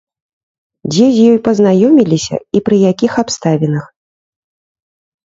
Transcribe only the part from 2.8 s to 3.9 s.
якіх абставінах?